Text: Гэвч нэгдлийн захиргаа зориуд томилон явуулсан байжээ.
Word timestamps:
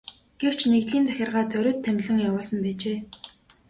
Гэвч 0.41 0.59
нэгдлийн 0.71 1.05
захиргаа 1.07 1.45
зориуд 1.51 1.79
томилон 1.85 2.19
явуулсан 2.27 2.59
байжээ. 2.65 2.97